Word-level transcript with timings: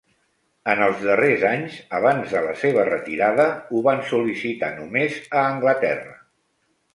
En 0.71 0.79
els 0.83 1.01
darrers 1.09 1.43
anys, 1.49 1.75
abans 1.97 2.33
de 2.37 2.41
la 2.45 2.55
seva 2.61 2.85
retirada 2.87 3.45
ho 3.77 3.83
van 3.89 4.01
sol·licitar 4.09 4.71
només 4.81 5.21
a 5.29 5.45
Anglaterra. 5.53 6.19